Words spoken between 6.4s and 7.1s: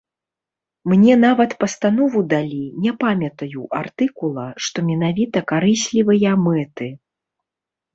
мэты.